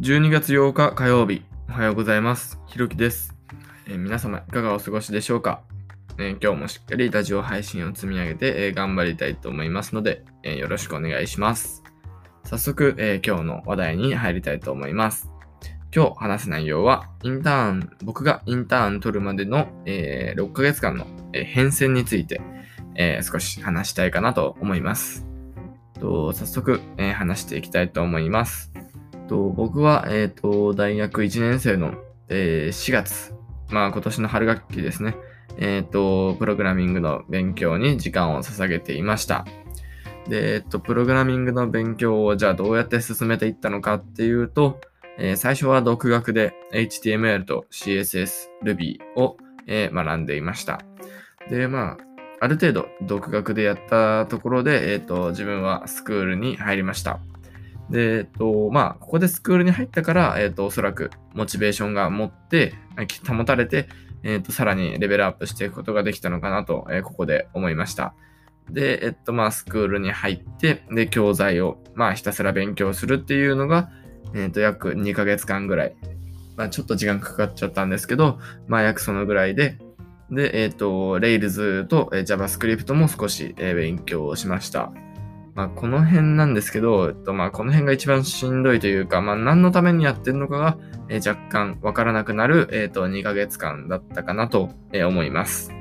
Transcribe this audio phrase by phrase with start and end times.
[0.00, 2.60] 12月8日火曜日、おはようございます。
[2.68, 3.34] ひろきです、
[3.88, 5.62] えー皆様、いかがお過ごしでしょうか、
[6.18, 11.82] えー今日もしっかりラジオ配信を積み上げて、えー頑張りたいと思いますので、えよろしくお願いします。
[12.44, 15.32] 早速、え今日の話題に入りたいと思います。
[15.92, 22.40] 今日話す内容は、インターン、僕がインターン取るまでの、え6ヶ月間の、え変遷について、
[22.94, 25.26] え少し話したいかなと思います。
[25.98, 28.70] と早速、え話していきたいと思います。
[29.28, 31.94] と僕は、えーと大学1年生の、
[32.28, 33.34] えー4月、
[33.70, 35.16] まあ今年の春学期ですね、
[35.60, 39.44] えっ、と、プログラミングの勉強に時間を捧げていました。
[40.28, 44.80] で、えっ、と、プログラミングの勉強をじゃあどうやって進めていったのかっていうと、
[45.18, 49.36] え最初は独学で HTML と CSS、Ruby を、
[49.66, 50.80] え学んでいました。
[51.50, 51.96] で、まあ、
[52.40, 57.18] ある程度独学でやったところで、えっ、と、自分はスクールに入りました。
[57.90, 62.74] で、えっと、まあ、ここでスクールに入ったから、えっと、おそらくモチベーションが持って、
[63.26, 63.88] 保たれて、
[64.22, 68.14] えっと、さらにレベルアップしていくことができたのかなと、えーここで思いました。
[68.70, 73.90] で、えっと、まあ、スクールに入って、で、教材を、まあ、ひたすら勉強するっていうのが、
[74.34, 75.96] えっと、約2ヶ月間ぐらい。
[76.56, 79.78] まあ、ちょっと時間かかっちゃったんですけど、まあ、約そのぐらいで、
[80.30, 84.92] で、えっと、Rails と JavaScript も少し勉強しました。
[85.58, 90.78] まあ、この辺なんですけど、えっと、まあ、この辺が一番しんどいというか、まあ、何のためにやってるのかが、
[91.08, 95.72] えー若干わからなくなる、えっと、2ヶ月間だったかなと、えー思います。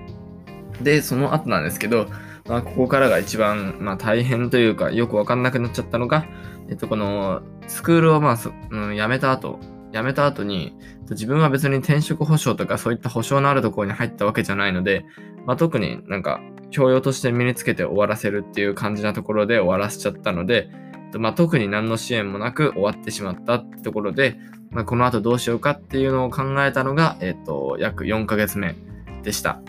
[0.81, 2.08] で、その後なんですけど、
[2.47, 6.25] まあ、ここからが一番、まあ、大変というか、よくわかんなくなっちゃったのが、
[6.69, 9.59] えっと、この、スクールを、まあ、そうん、辞めた後、
[9.94, 10.75] 辞めた後に、
[11.12, 15.06] 自分は別に転職保証とかそういった保証のあるところに入ったわけじゃないので、
[15.45, 20.69] まあ、特になんか教養として身につけて終わらせるっていう感じなところで終わらせちゃったので、
[21.17, 24.37] まあ、特に何の支援もなく終わってしまったってところで、
[24.71, 28.75] まあ、この後どうしようかっていうのを考えたのが、えっと、約4ヶ月目
[29.23, 29.61] でした。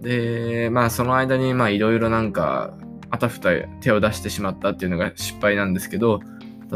[0.00, 2.74] で、まあその間にいろいろなんか
[3.10, 3.50] あたふた
[3.80, 6.20] 手を出してしまったっていうのが失敗なんですけど、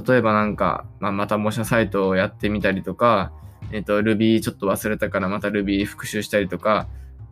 [0.07, 3.33] 例えばなんか、まあ、また模写サイトをやってみたりとか、
[3.73, 6.89] えっ、と、Ruby ちょっと忘れたからまた Ruby 復習したりとか、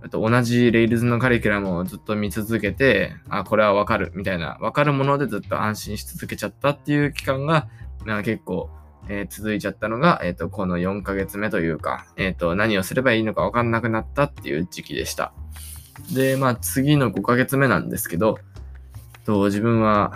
[0.09, 7.69] と同じ Rails のカリキュラムをずっと見続けて、あ、これはわかるみたいな、わかるものでずっと安心し続けちゃったっていう期間が、
[8.05, 8.71] まあ、結構、
[9.09, 15.33] えー続いちゃったのが、えっ、と、この4ヶ月目というか、えっ、と、何をすればいいのかわかんなくなったっていう時期でした。
[16.13, 18.39] で、まあ次の5ヶ月目なんですけど、
[19.25, 20.13] と自分は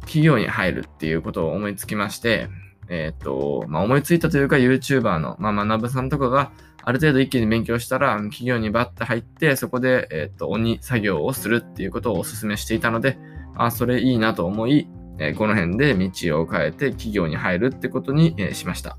[0.00, 2.48] 企業に入るっていうことを思いつきまして、
[2.88, 6.52] えっ、と、まあ、思いついたというか YouTuber の、まあ、学さんとかが
[6.82, 13.18] ある程度一気に勉強したら企業にバッて入ってそこで、えっ、と、鬼作業をするっていうことをお勧めしていたので、
[13.56, 14.88] あ、それいいなと思い、
[15.18, 18.98] えーこの辺で道を変えて企業に入るってことに、えしました。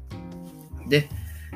[0.90, 1.10] で、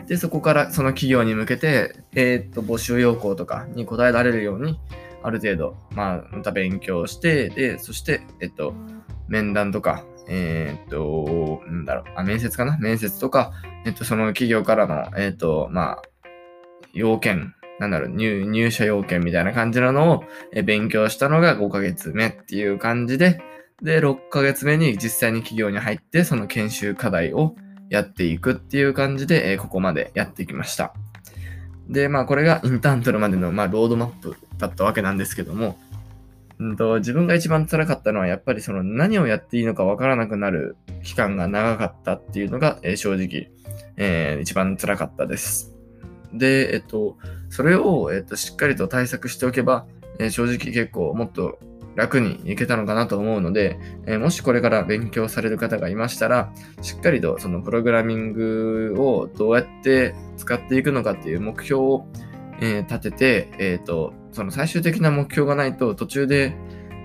[0.08, 4.80] で、そこからその企業に向けて、えっ、と、募集要項とかに答えられるように、
[5.24, 8.74] ある程度、まあ、また勉強して、で、そして、えっと、
[9.28, 12.78] 面談とか、えーっと、なんだろう、あ、面接かな？
[12.78, 13.52] 面接とか、
[13.86, 16.02] えっと、その企業からの、えっと、まあ、
[16.94, 20.24] 要件、なんだろう、入社要件みたいな感じなのを
[20.54, 23.42] え勉強したのが5ヶ月目っていう感じで、
[23.82, 27.56] で、6ヶ月目に実際に企業に入って、その研修課題を
[27.90, 30.94] やっていくっていう感じで、えここまでやってきました。
[31.90, 35.78] で、まあ、これがインターン取るまでの、まあ、ロードマップだったわけなんですけども、
[36.62, 43.50] うんと、自分が一番辛かったのは、やっぱりその何をやっていいのかわからなくなる期間が長かったっていうのが、えー正直、
[43.98, 45.74] えー一番辛かったです。
[46.34, 47.18] で、えっと、
[47.50, 49.88] それを、えっと、しっかりと対策しておけば、
[50.20, 51.58] えー正直結構もっと
[51.96, 62.06] 楽にいけたのかなと思うので、えーもしこれから勉強される方がいましたら、しっかりとそのプログラミングをどうやって使っていくのかっていう目標を、
[62.60, 66.56] えー立てて、えっ、と、その最終的な目標がないと途中で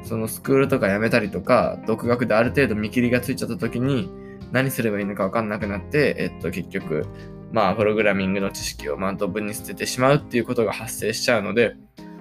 [0.03, 4.11] そのスクールとか辞めたりとか、独学である程度見切りがついちゃった時に
[4.53, 7.05] 何すればいいのか分かんなくなって、えっと、結局、
[7.53, 11.75] まあ、プログラミングの知識をまあドブに捨ててしまうっていうことが発生しちゃうので、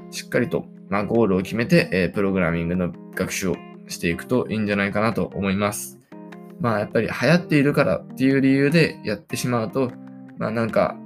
[0.09, 3.55] しっかりと、まあ、ゴールを決めて、えープログラミングの学習を
[3.87, 5.99] していくといいんじゃないかなと思います。
[6.59, 9.91] まあ、やっぱり流行っているからっていう理由でやってしまうと、
[10.37, 10.97] まあ、なんか、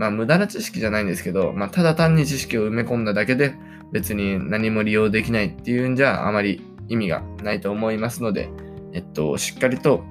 [0.00, 3.54] まあ、無駄な知識じゃないんですけど、まあ、ただ単に知識を埋め込んだだけで、
[3.92, 8.48] 別に何も利用できないっていうんじゃあまり意味がないと思いますので、
[8.94, 10.02] えっと、しっかりと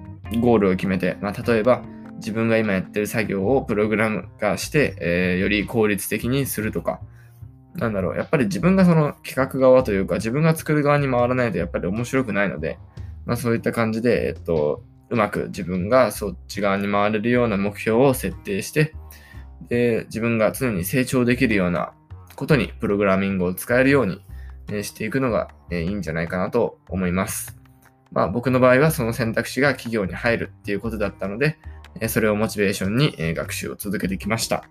[0.41, 1.81] ゴールを決めて、まあ、例えば
[2.17, 7.01] 自分が今やってる作業をプログラム化して、えーより効率的にするとか、
[7.73, 12.77] なんだろう、やっぱり自分がその企画側というか、自分が作る側に回らないとやっぱり面白くないので、
[13.25, 18.93] まあそういった感じで、えっと、うまく自分がそっち側に回れるような目標を設定して、
[19.67, 21.93] で自分が常に成長できるような
[22.35, 27.57] ことにプログラミングを使えるようにしていくのがいいんじゃないかなと思います。
[28.11, 31.57] まあ僕の場合はその選択肢が企業に入るっていうことだったので、
[32.07, 34.63] それをモチベーションに学習を続けてきました。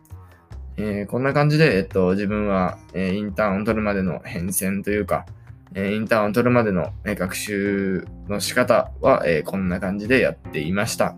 [0.79, 5.26] えー、こんな感じで、えっと、自分は、えインターンを取るまでの変遷というか、
[5.75, 11.17] えインターンを取るまでの、え学習の仕方は、えこんな感じでやっていました。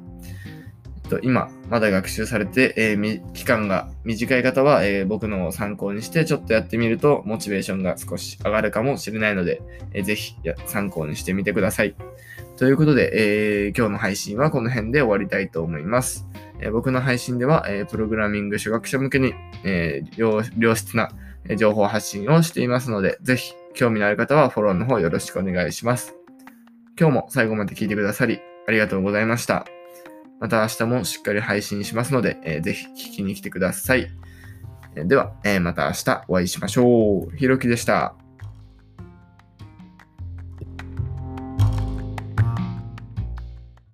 [1.11, 9.61] と、今、まだ学習されて、えー、期間が短い方は、えー、僕のを参考にしてちょっとやってみるとモチベーションが少し上がるかもしれないので、
[9.93, 10.37] えー、ぜひ
[10.67, 11.95] 参考にしてみてください。
[12.57, 16.27] ということで、えー、今日の配信はこの辺で終わりたいと思います。
[16.61, 19.35] えー、僕の配信では、えー、プログラミング初学者向けに、
[19.65, 21.11] えー、良質な
[21.57, 26.15] 情報発信をしていますので、ぜひ興味のある方はフォローの方よろしくお願いします。
[26.99, 29.80] 今日も最後まで聞いてくださりありがとうございました。
[30.41, 34.11] また明日もしっかり配信しますので、えー、ぜひ聞きに来てください。
[34.95, 37.37] では、えー、また明日お会いしましょう。
[37.37, 38.20] ひろきでした。